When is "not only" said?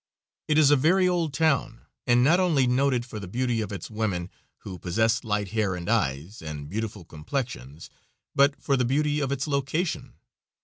2.23-2.65